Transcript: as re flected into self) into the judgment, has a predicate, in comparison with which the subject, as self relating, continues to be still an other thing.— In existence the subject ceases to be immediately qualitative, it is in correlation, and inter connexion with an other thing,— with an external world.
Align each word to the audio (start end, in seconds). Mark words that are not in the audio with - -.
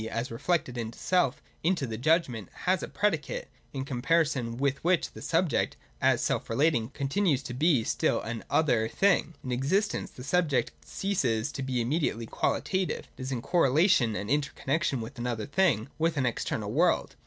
as 0.09 0.31
re 0.31 0.37
flected 0.39 0.79
into 0.79 0.97
self) 0.97 1.43
into 1.63 1.85
the 1.85 1.95
judgment, 1.95 2.49
has 2.65 2.81
a 2.81 2.87
predicate, 2.87 3.47
in 3.71 3.85
comparison 3.85 4.57
with 4.57 4.83
which 4.83 5.11
the 5.11 5.21
subject, 5.21 5.77
as 6.01 6.23
self 6.23 6.49
relating, 6.49 6.89
continues 6.89 7.43
to 7.43 7.53
be 7.53 7.83
still 7.83 8.19
an 8.21 8.43
other 8.49 8.87
thing.— 8.87 9.35
In 9.43 9.51
existence 9.51 10.09
the 10.09 10.23
subject 10.23 10.71
ceases 10.83 11.51
to 11.51 11.61
be 11.61 11.79
immediately 11.81 12.25
qualitative, 12.25 13.09
it 13.15 13.21
is 13.21 13.31
in 13.31 13.43
correlation, 13.43 14.15
and 14.15 14.27
inter 14.27 14.53
connexion 14.55 15.01
with 15.01 15.19
an 15.19 15.27
other 15.27 15.45
thing,— 15.45 15.87
with 15.99 16.17
an 16.17 16.25
external 16.25 16.71
world. 16.71 17.15